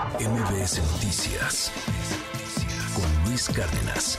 [0.00, 1.70] MBS Noticias
[2.96, 4.16] con Luis Cárdenas.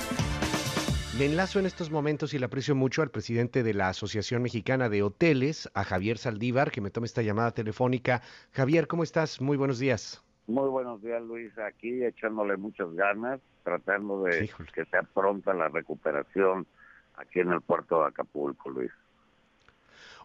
[1.17, 4.89] Le enlazo en estos momentos y le aprecio mucho al presidente de la Asociación Mexicana
[4.89, 8.21] de Hoteles, a Javier Saldívar, que me tome esta llamada telefónica.
[8.51, 9.41] Javier, ¿cómo estás?
[9.41, 10.23] Muy buenos días.
[10.45, 11.51] Muy buenos días, Luis.
[11.57, 16.67] Aquí echándole muchas ganas, tratando de que sea pronta la recuperación
[17.15, 18.91] aquí en el puerto de Acapulco, Luis.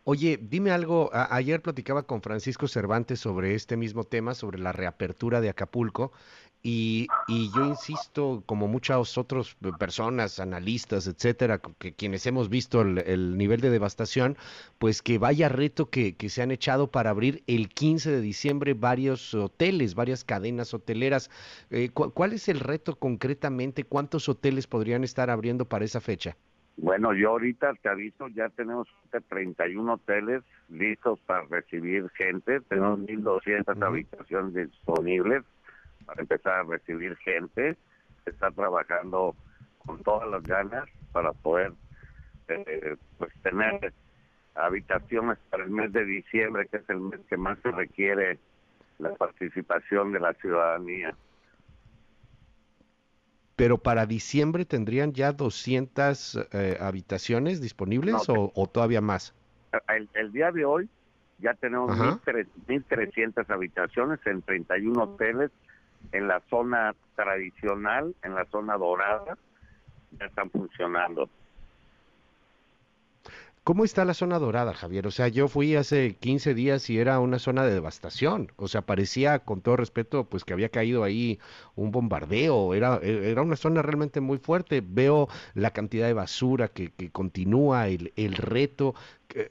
[0.08, 5.40] Oye, dime algo, ayer platicaba con Francisco Cervantes sobre este mismo tema, sobre la reapertura
[5.40, 6.12] de Acapulco,
[6.62, 13.60] y, yo insisto, como muchas otras personas, analistas, etcétera, que quienes hemos visto el, nivel
[13.60, 14.36] de devastación,
[14.78, 19.34] pues que vaya reto que, se han echado para abrir el 15 de diciembre varios
[19.34, 21.30] hoteles, varias cadenas hoteleras.
[21.70, 23.82] Eh, ¿Cuál es el reto concretamente?
[23.82, 26.36] ¿Cuántos hoteles podrían estar abriendo para esa fecha?
[26.76, 28.86] Bueno, yo ahorita te aviso, ya tenemos
[29.28, 35.42] 31 hoteles listos para recibir gente, tenemos 1.200 habitaciones disponibles
[36.04, 37.76] para empezar a recibir gente,
[38.24, 39.34] se está trabajando
[39.78, 41.72] con todas las ganas para poder
[42.48, 43.94] eh, pues tener
[44.54, 48.38] habitaciones para el mes de diciembre, que es el mes que más se requiere
[48.98, 51.16] la participación de la ciudadanía
[53.56, 59.34] pero para diciembre tendrían ya 200 eh, habitaciones disponibles o, todavía más?
[59.88, 60.88] El, día de hoy
[61.38, 65.50] ya tenemos 1.300 habitaciones en 31 hoteles
[66.12, 69.38] en la zona tradicional, en la zona dorada,
[70.18, 71.28] ya están funcionando.
[73.66, 75.08] ¿Cómo está la zona dorada, Javier?
[75.08, 78.52] O sea, yo fui hace 15 días y era una zona de devastación.
[78.54, 81.40] O sea, parecía, con todo respeto, pues que había caído ahí
[81.74, 82.74] un bombardeo.
[82.74, 84.84] Era, era una zona realmente muy fuerte.
[84.86, 88.94] Veo la cantidad de basura que, que continúa, el, el reto.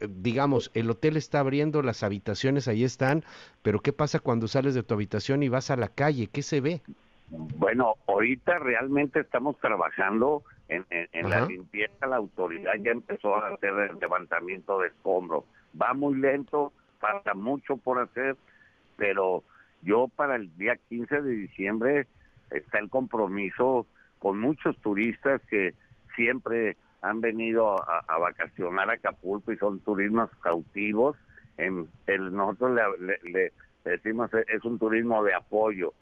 [0.08, 3.26] digamos, el hotel está abriendo, las habitaciones ahí están,
[3.64, 6.28] pero ¿qué pasa cuando sales de tu habitación y vas a la calle?
[6.28, 6.82] ¿Qué se ve?
[7.28, 14.00] Bueno, ahorita realmente estamos trabajando en, la limpieza la autoridad ya empezó a hacer el
[14.00, 15.44] levantamiento de escombros.
[15.80, 18.36] Va muy lento, falta mucho por hacer,
[18.98, 19.44] pero
[19.82, 22.08] yo para el día 15 de diciembre
[22.50, 23.86] está el compromiso
[24.20, 25.76] con muchos turistas que
[26.16, 31.16] siempre han venido a, vacacionar a Acapulco y son turismos cautivos.
[31.58, 31.88] En,
[32.32, 32.80] nosotros
[33.24, 33.54] le
[33.84, 35.94] decimos es un turismo de apoyo.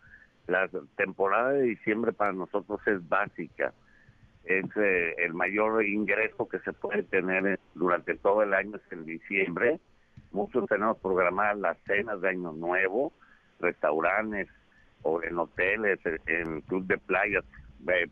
[0.47, 3.73] La temporada de diciembre para nosotros es básica
[4.43, 9.05] es eh, el mayor ingreso que se puede tener durante todo el año es en
[9.05, 9.79] diciembre.
[10.31, 13.13] Muchos tenemos programadas las cenas de Año Nuevo,
[13.59, 14.49] restaurantes
[15.03, 17.45] o en hoteles, en club de playas.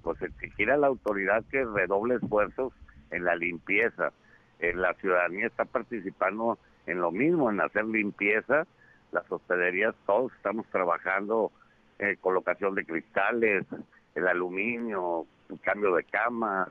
[0.01, 2.73] pues exigir a la autoridad que redoble esfuerzos
[3.09, 4.11] en la limpieza.
[4.59, 8.65] Eh, la ciudadanía está participando en lo mismo, en hacer limpieza.
[9.11, 11.51] Las hospederías, todos estamos trabajando
[11.99, 13.65] en colocación de cristales,
[14.15, 15.25] el aluminio,
[15.63, 16.69] cambio de camas,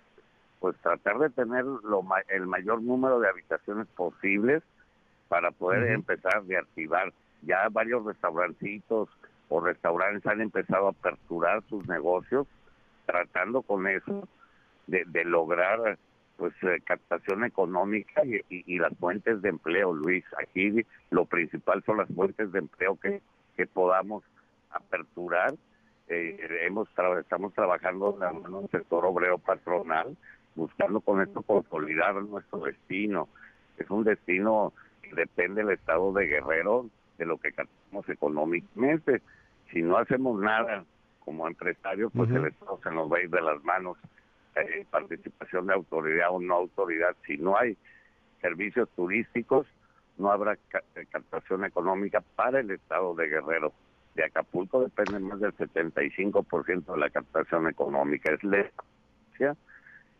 [0.59, 4.63] pues tratar de tener lo, el mayor número de habitaciones posibles
[5.29, 7.13] para poder empezar a reactivar.
[7.43, 9.09] Ya varios restaurancitos
[9.49, 12.47] o restaurantes han empezado a aperturar sus negocios
[13.07, 14.29] tratando con eso
[14.87, 15.99] de, lograr
[16.37, 20.25] pues eh, captación económica y, y, las fuentes de empleo, Luis.
[20.39, 23.21] Aquí lo principal son las fuentes de empleo que,
[23.57, 24.25] que podamos
[24.71, 25.55] aperturar
[26.11, 26.89] eh, hemos
[27.21, 30.17] estamos trabajando en un sector obrero patronal,
[30.57, 33.29] buscando con esto consolidar nuestro destino.
[33.79, 34.73] Es un destino
[35.03, 39.23] que depende del estado de Guerrero de lo que captamos económicamente.
[39.71, 40.85] Si no hacemos nada
[41.25, 43.97] como empresarios, pues el Estado se nos va a ir de las manos.
[44.57, 47.15] Eh, participación de autoridad o no autoridad.
[47.25, 47.77] Si no hay
[48.41, 49.69] servicios turísticos,
[50.19, 53.73] no habrá eh, captación económica para el Estado de Guerrero
[54.15, 58.33] de Acapulco depende más del 75% de la captación económica.
[58.33, 58.67] Es la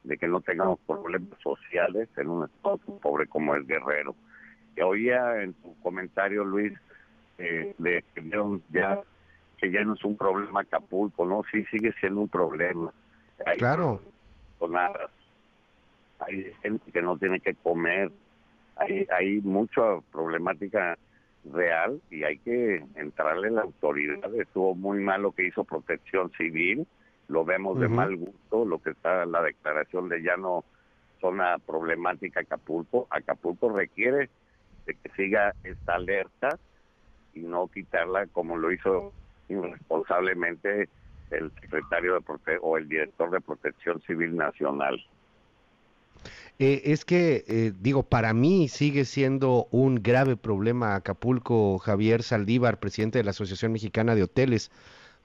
[0.05, 4.15] de que no tengamos problemas sociales en un estado pobre como el Guerrero.
[4.75, 6.73] Que oía en tu comentario, Luis,
[7.39, 8.23] eh, de que
[8.71, 9.01] ya
[9.59, 11.43] que ya no es un problema Acapulco, ¿no?
[11.53, 12.93] Sí sigue siendo un problema.
[13.59, 14.01] claro.
[14.69, 15.11] Nada.
[16.21, 18.11] Hay gente que no tiene que comer.
[18.77, 20.97] Hay, hay mucha problemática
[21.45, 24.35] real y hay que entrarle la autoridad.
[24.35, 26.87] Estuvo muy mal lo que hizo Protección Civil,
[27.29, 30.65] lo vemos de mal gusto, lo que está en la declaración de ya no
[31.21, 33.07] zona problemática Acapulco.
[33.11, 34.31] Acapulco requiere
[34.87, 36.59] de que siga esta alerta
[37.35, 39.13] y no quitarla como lo hizo
[39.49, 40.89] irresponsablemente
[41.31, 45.01] el secretario de Prote o el director de Protección Civil Nacional.
[46.61, 52.79] Eh, es que, eh, digo, para mí sigue siendo un grave problema Acapulco, Javier Saldívar,
[52.79, 54.71] presidente de la Asociación Mexicana de Hoteles.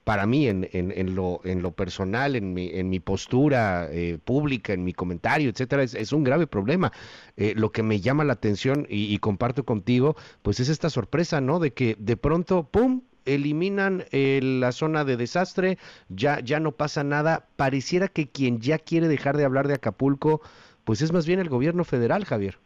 [0.05, 4.85] Para mí, en, en, lo, en lo personal, en mi, mi postura eh, pública, en
[4.85, 6.93] mi comentario, etcétera, es, un grave problema.
[7.35, 11.59] lo que me llama la atención y, y comparto contigo, pues es esta sorpresa, ¿no?
[11.59, 15.77] De que de pronto, ¡pum!, eliminan eh, la zona de desastre,
[16.09, 17.47] ya, ya no pasa nada.
[17.55, 20.41] Pareciera que quien ya quiere dejar de hablar de Acapulco,
[20.85, 22.57] pues es más bien el gobierno federal, Javier.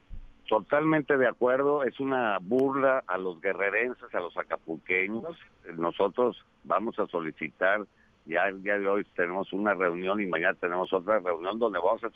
[0.47, 5.37] Totalmente de acuerdo, es una burla a los guerrerenses, a los acapulqueños.
[5.77, 7.85] Nosotros vamos a solicitar,
[8.25, 12.03] ya el día de hoy tenemos una reunión y mañana tenemos otra reunión donde vamos
[12.03, 12.11] a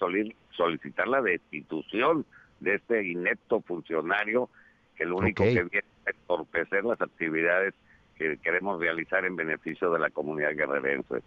[0.51, 2.25] solicitar la destitución
[2.59, 4.49] de este inepto funcionario
[4.95, 7.73] que lo único que viene es entorpecer las actividades
[8.17, 11.21] que queremos realizar en beneficio de la comunidad guerrerense.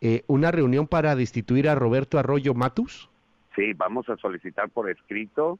[0.00, 3.08] Eh, ¿Una reunión para destituir a Roberto Arroyo Matus?
[3.56, 5.58] Sí, vamos a solicitar por escrito,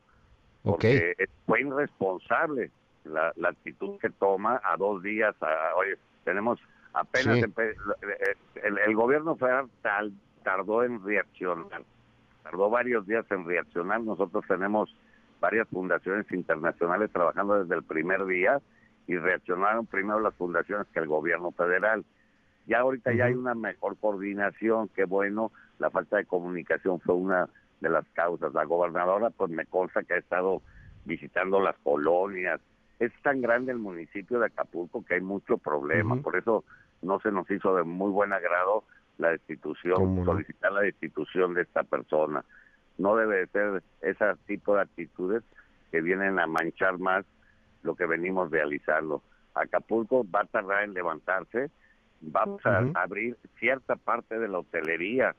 [0.63, 1.17] porque
[1.47, 2.71] fue irresponsable
[3.05, 5.35] la, actitud que toma a dos días.
[5.77, 6.61] oye, tenemos
[6.93, 9.69] apenas el, el, gobierno federal
[10.43, 11.83] tardó en reaccionar,
[12.43, 14.03] tardó varios días en reaccionar.
[14.03, 14.95] Nosotros tenemos
[15.41, 18.61] varias fundaciones internacionales trabajando desde el primer día
[19.07, 22.05] y reaccionaron primero las fundaciones que el gobierno federal.
[22.67, 27.49] Ya ahorita ya hay una mejor coordinación, qué bueno, la falta de comunicación fue una
[27.81, 28.53] de las causas.
[28.55, 30.63] La gobernadora pues me consta que ha estado
[31.05, 32.61] visitando las colonias.
[32.99, 36.65] Es tan grande el municipio de Acapulco que hay mucho problema, por eso
[37.03, 38.85] no se nos hizo de muy buen agrado
[39.19, 42.45] la destitución, solicitar la destitución de esta persona.
[42.99, 45.43] No debe ser ese tipo de actitudes
[45.91, 47.25] que vienen a manchar más
[47.83, 49.23] lo que venimos realizando.
[49.55, 51.71] Acapulco va a tardar en levantarse,
[52.21, 55.35] vamos a abrir cierta parte de la hotelería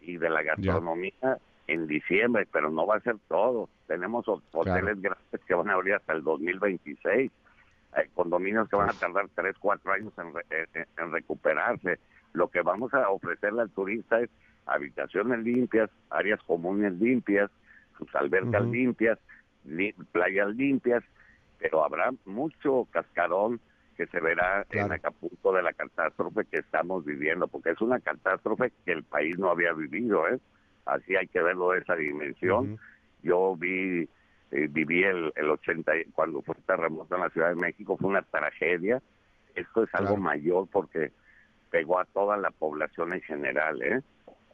[0.00, 3.68] y de la gastronomía en diciembre, pero no va a ser todo.
[3.86, 7.30] Tenemos hoteles grandes que van a abrir hasta el 2026,
[7.92, 11.98] hay condominios que van a tardar 3, 4 años en, recuperarse.
[12.32, 14.30] Lo que vamos a ofrecerle al turista es
[14.64, 17.50] habitaciones limpias, áreas comunes limpias,
[17.98, 19.18] sus albercas limpias,
[20.12, 21.04] playas limpias,
[21.58, 23.60] pero habrá mucho cascarón
[23.96, 28.72] que se verá en Acapulco de la catástrofe que estamos viviendo, porque es una catástrofe
[28.86, 30.40] que el país no había vivido, ¿eh?
[30.84, 32.78] Así hay que verlo de esa dimensión.
[33.22, 34.08] Yo vi,
[34.50, 38.10] eh, viví el, el 80, cuando fue el terremoto en la Ciudad de México, fue
[38.10, 39.00] una tragedia.
[39.54, 41.12] Esto es algo mayor porque
[41.70, 44.00] pegó a toda la población en general, ¿eh?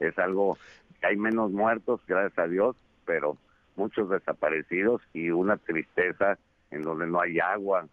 [0.01, 0.59] Es algo
[1.01, 3.37] que hay menos muertos, gracias a Dios, pero
[3.77, 6.39] muchos desaparecidos y una tristeza
[6.71, 7.87] en donde no hay agua.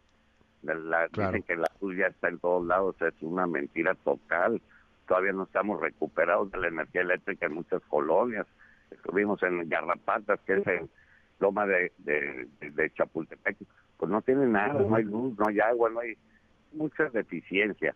[1.11, 4.61] Dicen que la luz ya está en todos lados, es una mentira total.
[5.07, 8.47] Todavía no estamos recuperados de la energía eléctrica en muchas colonias.
[8.91, 10.89] Estuvimos en Garrapatas, que es en
[11.39, 13.57] Loma de, de, Chapultepec.
[13.97, 16.17] Pues no tiene nada, no hay luz, no hay agua, no hay
[16.73, 17.95] muchas deficiencias.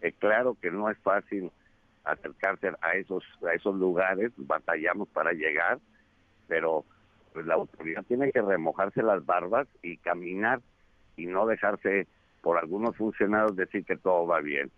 [0.00, 1.50] Es claro que no es fácil
[2.04, 5.78] acercarse a esos a esos lugares, batallamos para llegar,
[6.48, 6.84] pero
[7.32, 10.60] pues la autoridad tiene que remojarse las barbas y caminar
[11.16, 12.06] y no dejarse
[12.42, 14.70] por algunos funcionarios decir que todo va bien.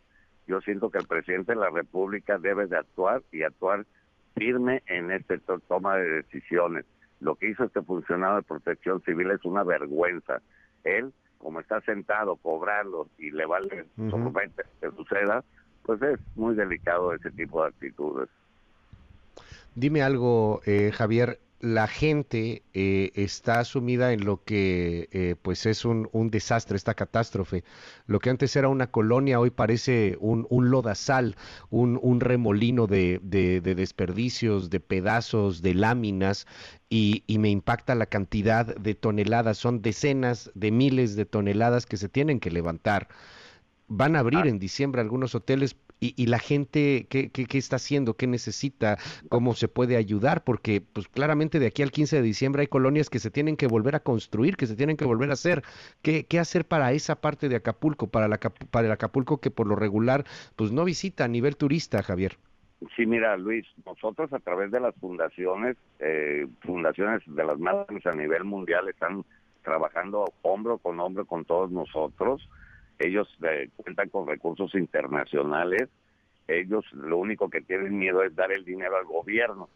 [0.46, 3.86] Yo siento que el presidente de la República debe de actuar y actuar
[4.34, 5.36] firme en esta
[5.68, 6.84] toma de decisiones.
[7.20, 10.42] Lo que hizo este funcionario de protección civil es una vergüenza.
[10.82, 14.32] Él, como está sentado cobrando y le vale uh
[14.80, 15.44] que suceda,
[15.84, 18.28] pues es muy delicado ese tipo de actitudes.
[19.74, 25.86] Dime algo, eh, Javier, la gente eh, está sumida en lo que eh, pues es
[25.86, 27.64] un, desastre, esta catástrofe.
[28.06, 31.36] Lo que antes era una colonia hoy parece un, un lodazal,
[31.70, 36.46] un, un remolino de, de, desperdicios, de pedazos, de láminas
[36.90, 39.56] y, y, me impacta la cantidad de toneladas.
[39.56, 43.08] Son decenas de miles de toneladas que se tienen que levantar.
[43.88, 44.48] Van a abrir ah.
[44.48, 45.74] en diciembre algunos hoteles
[46.16, 51.08] y, la gente ¿qué, qué, está haciendo, qué necesita, cómo se puede ayudar, porque pues
[51.08, 54.00] claramente de aquí al 15 de diciembre hay colonias que se tienen que volver a
[54.00, 55.62] construir, que se tienen que volver a hacer.
[56.02, 60.24] ¿Qué, qué hacer para esa parte de Acapulco, para, el Acapulco que por lo regular
[60.56, 62.36] pues no visita a nivel turista, Javier?
[62.96, 68.12] Sí, mira, Luis, nosotros a través de las fundaciones, eh, fundaciones de las más a
[68.12, 69.24] nivel mundial están
[69.62, 72.46] trabajando hombro con hombro con todos nosotros
[72.98, 75.88] ellos eh, cuentan con recursos internacionales,
[76.46, 79.68] ellos lo único que tienen miedo es dar el dinero al gobierno.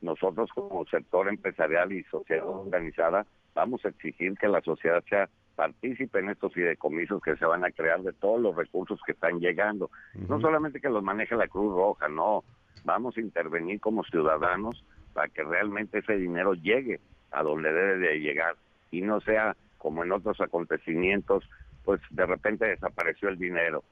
[0.00, 6.18] Nosotros como sector empresarial y sociedad organizada vamos a exigir que la sociedad sea participe
[6.18, 9.90] en estos fideicomisos que se van a crear de todos los recursos que están llegando.
[10.28, 12.42] No solamente que los maneje la Cruz Roja, no.
[12.84, 14.82] Vamos a intervenir como ciudadanos
[15.12, 18.56] para que realmente ese dinero llegue a donde debe de llegar
[18.90, 21.44] y no sea como en otros acontecimientos,
[21.84, 23.84] pues de repente desapareció el dinero.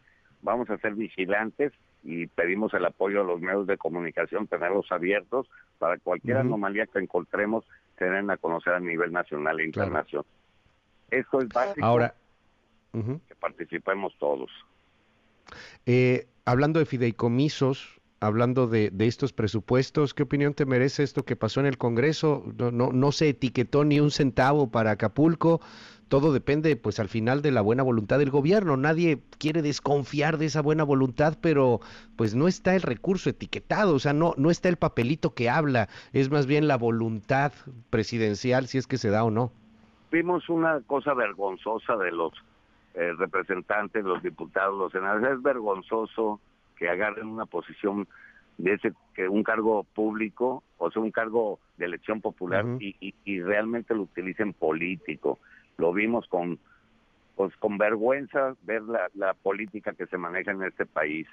[0.42, 5.49] Vamos a ser vigilantes y pedimos el apoyo a los medios de comunicación, tenerlos abiertos
[5.78, 7.64] para cualquier anomalía que encontremos,
[7.97, 10.26] tener a conocer a nivel nacional e internacional.
[11.11, 12.14] Esto es básico Ahora,
[12.92, 14.50] que participemos todos.
[15.85, 21.61] Eh, hablando de fideicomisos, hablando de, estos presupuestos, ¿qué opinión te merece esto que pasó
[21.61, 22.44] en el Congreso?
[22.59, 25.61] No, no, no se etiquetó ni un centavo para Acapulco,
[26.11, 28.76] todo depende pues al final de la buena voluntad del gobierno.
[28.76, 31.81] Nadie quiere desconfiar de esa buena voluntad, pero
[32.17, 35.88] pues no está el recurso etiquetado, o sea, no, no está el papelito que habla,
[36.12, 37.52] es más bien la voluntad
[37.90, 39.52] presidencial si es que se da o no.
[40.11, 42.33] Vimos una cosa vergonzosa de los
[42.95, 45.38] eh, representantes, los diputados, los senadores.
[45.38, 46.40] Es vergonzoso
[46.76, 48.09] que agarren una posición
[48.59, 53.40] de ese que un cargo público, o sea, un cargo de elección popular y, y,
[53.40, 55.38] realmente lo utilicen político.
[55.81, 56.59] Lo vimos con
[57.37, 61.27] pues con vergüenza ver la, la política que se maneja en este país.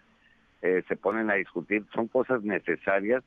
[0.62, 3.24] Eh, se ponen a discutir, son cosas necesarias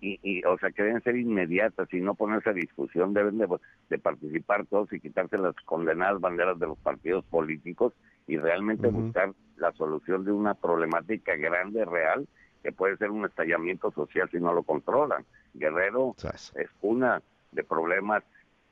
[0.00, 4.64] y, o sea, que deben ser inmediatas y no ponerse a discusión, deben de, participar
[4.66, 7.92] todos y quitarse las condenadas banderas de los partidos políticos
[8.26, 12.26] y realmente buscar la solución de una problemática grande, real,
[12.62, 15.24] que puede ser un estallamiento social si no lo controlan.
[15.52, 16.14] Guerrero
[16.54, 17.20] es una
[17.52, 18.22] de problemas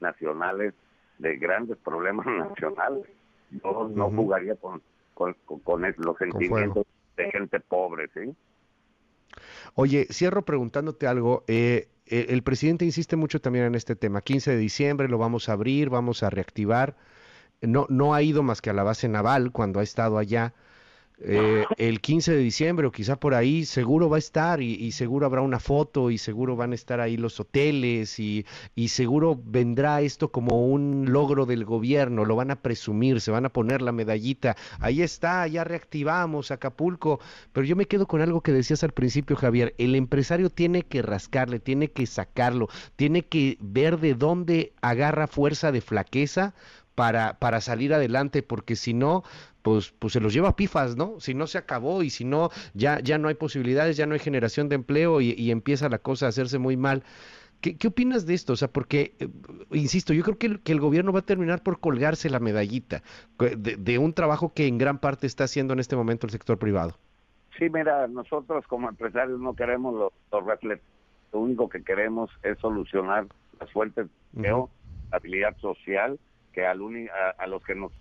[0.00, 0.72] nacionales,
[1.18, 3.06] de grandes problemas nacionales.
[3.50, 4.82] Yo no jugaría con,
[5.14, 8.34] con, con, los sentimientos de gente pobre, ¿sí?
[9.74, 11.44] Oye, cierro preguntándote algo.
[11.46, 14.22] Eh, eh, el presidente insiste mucho también en este tema.
[14.22, 16.96] 15 de diciembre lo vamos a abrir, vamos a reactivar.
[17.60, 20.54] No, no ha ido más que a la base naval cuando ha estado allá.
[21.24, 25.24] Eh, el 15 de diciembre o quizá por ahí seguro va a estar y, seguro
[25.24, 30.00] habrá una foto y seguro van a estar ahí los hoteles y, y, seguro vendrá
[30.00, 33.92] esto como un logro del gobierno, lo van a presumir, se van a poner la
[33.92, 37.20] medallita, ahí está, ya reactivamos Acapulco,
[37.52, 41.02] pero yo me quedo con algo que decías al principio Javier, el empresario tiene que
[41.02, 46.54] rascarle, tiene que sacarlo, tiene que ver de dónde agarra fuerza de flaqueza
[46.94, 49.24] para, para salir adelante, porque si no,
[49.62, 51.18] pues, pues se los lleva a pifas, ¿no?
[51.20, 54.20] Si no se acabó y si no, ya, ya no hay posibilidades, ya no hay
[54.20, 57.02] generación de empleo y, empieza la cosa a hacerse muy mal.
[57.60, 58.54] ¿Qué, ¿Qué, opinas de esto?
[58.54, 59.28] O sea, porque, eh,
[59.70, 63.02] insisto, yo creo que el, que el, gobierno va a terminar por colgarse la medallita
[63.38, 66.96] de, un trabajo que en gran parte está haciendo en este momento el sector privado.
[67.58, 70.12] Sí, mira, nosotros como empresarios no queremos los,
[71.32, 73.26] Lo único que queremos es solucionar
[73.60, 74.66] las fuentes de
[75.12, 76.18] habilidad social,
[76.52, 77.92] que al a, a, los que nos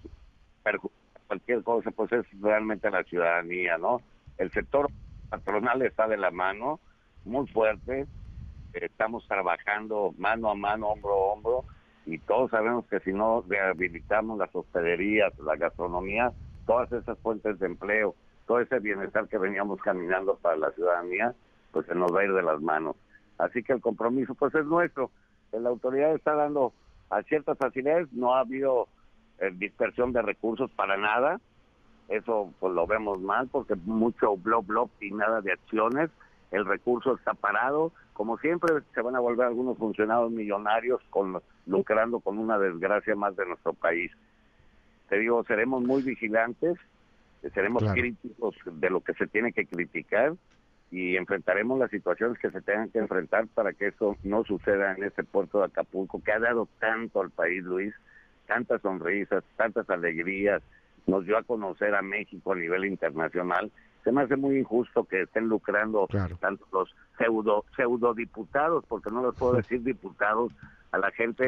[0.63, 1.00] perjudican
[1.31, 4.01] cualquier cosa, pues es realmente la ciudadanía, ¿no?
[4.37, 4.89] El sector
[5.29, 6.81] patronal está de la mano,
[7.23, 8.05] muy fuerte,
[8.73, 11.65] estamos trabajando mano a mano, hombro a hombro,
[12.05, 16.33] y todos sabemos que si no rehabilitamos las hospederías, la gastronomía,
[16.65, 18.13] todas esas fuentes de empleo,
[18.45, 21.33] todo ese bienestar que veníamos caminando para la ciudadanía,
[21.71, 22.97] pues se nos va a ir de las manos.
[23.37, 25.09] Así que el compromiso pues es nuestro.
[25.53, 26.73] La autoridad está dando
[27.09, 28.89] a ciertas facilidades, no ha habido
[29.49, 31.39] dispersión de recursos para nada.
[32.09, 36.09] Eso pues lo vemos mal porque mucho blog blog y nada de acciones.
[36.51, 37.91] El recurso está parado.
[38.13, 43.35] Como siempre se van a volver algunos funcionarios millonarios con, lucrando con una desgracia más
[43.35, 44.11] de nuestro país.
[45.09, 46.77] Te digo, seremos muy vigilantes,
[47.53, 50.33] seremos críticos de lo que se tiene que criticar
[50.91, 55.03] y enfrentaremos las situaciones que se tengan que enfrentar para que eso no suceda en
[55.03, 57.93] este puerto de Acapulco que ha dado tanto al país, Luis
[58.51, 60.61] tantas sonrisas, tantas alegrías,
[61.07, 63.71] nos dio a conocer a México a nivel internacional.
[64.03, 66.05] Se me hace muy injusto que estén lucrando
[66.41, 70.51] tanto los pseudo, pseudo diputados, porque no les puedo decir diputados
[70.91, 71.47] a la gente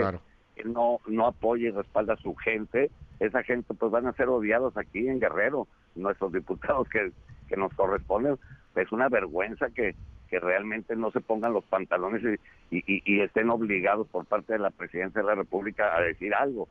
[0.56, 2.90] que no, no apoya y respalda a su gente.
[3.20, 7.12] Esa gente pues van a ser odiados aquí en Guerrero, nuestros diputados que,
[7.50, 8.38] que nos corresponden.
[8.76, 9.94] Es una vergüenza que,
[10.30, 12.40] que realmente no se pongan los pantalones
[12.72, 16.34] y, y, y, estén obligados por parte de la presidencia de la República a decir
[16.34, 16.70] algo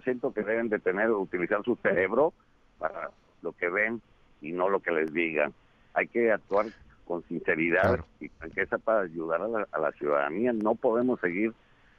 [0.00, 2.32] siento que deben de tener, utilizar su cerebro
[2.78, 3.10] para
[3.42, 4.00] lo que ven
[4.40, 5.52] y no lo que les digan.
[5.94, 6.66] Hay que actuar
[7.04, 9.40] con sinceridad y franqueza para ayudar
[9.72, 10.52] a la, ciudadanía.
[10.52, 11.52] No podemos seguir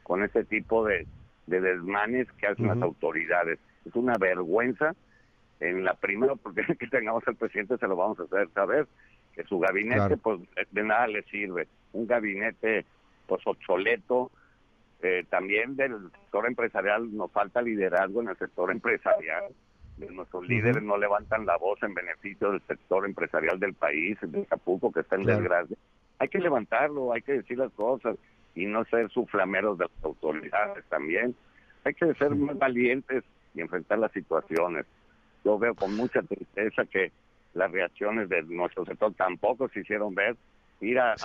[0.03, 1.05] con ese tipo de,
[1.47, 3.59] desmanes que hacen las autoridades.
[3.85, 4.95] Es una vergüenza.
[5.59, 8.87] En la primera oportunidad que tengamos al presidente se lo vamos a hacer saber
[9.35, 10.39] que su gabinete pues
[10.71, 11.67] de nada le sirve.
[11.93, 12.85] Un gabinete
[13.27, 14.31] pues obsoleto,
[15.01, 19.45] eh, también del sector empresarial nos falta liderazgo en el sector empresarial.
[19.97, 24.91] Nuestros líderes no levantan la voz en beneficio del sector empresarial del país, de Acapulco,
[24.91, 25.77] que está en desgracia.
[26.17, 28.17] hay que levantarlo, hay que decir las cosas
[28.55, 31.35] y no ser suflameros de las autoridades también.
[31.83, 34.85] Hay que ser más valientes y enfrentar las situaciones.
[35.43, 37.11] Yo veo con mucha tristeza que
[37.53, 40.35] las reacciones de nuestro sector tampoco se hicieron ver.
[40.79, 41.15] Ir a,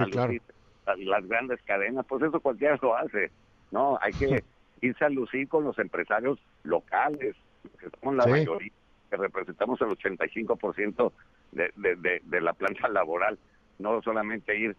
[0.99, 3.31] las grandes cadenas, pues eso cualquiera lo hace.
[3.71, 4.45] No, hay que
[4.81, 7.37] irse a lucir con los empresarios locales,
[7.81, 8.73] que somos la mayoría,
[9.11, 11.13] que representamos el 85%
[11.53, 13.39] de, de, de, la planta laboral.
[13.79, 14.77] No solamente ir,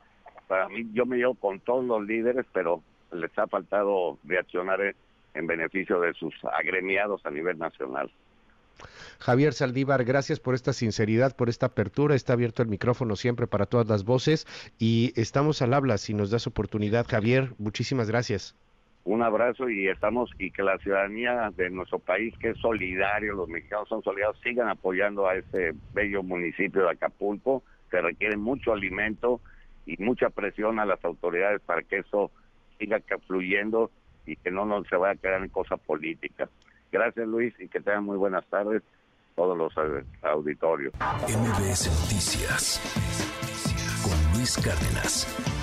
[0.48, 4.96] para mí, yo me llevo con todos los líderes, pero les ha faltado reaccionar
[5.34, 8.12] en beneficio de sus agremiados a nivel nacional.
[9.20, 12.16] Javier Saldívar, gracias por esta sinceridad, por esta apertura.
[12.16, 14.46] Está abierto el micrófono siempre para todas las voces
[14.78, 17.08] y estamos al habla si nos das oportunidad.
[17.08, 18.56] Javier, muchísimas gracias.
[19.08, 23.48] Un abrazo y estamos y que la ciudadanía de nuestro país, que es solidario, los
[23.48, 29.40] mexicanos son solidarios, sigan apoyando a este bello municipio de Acapulco, que requiere mucho alimento
[29.86, 32.32] y mucha presión a las autoridades para que eso
[32.78, 33.92] siga fluyendo
[34.26, 36.50] y que no nos se vaya a quedar en cosas políticas.
[36.92, 38.84] Gracias Luis y que tengan muy buenas tardes
[39.38, 39.74] todos los
[40.22, 40.94] auditorios.
[40.96, 42.82] MBS Noticias
[44.04, 45.57] con Luis Cárdenas.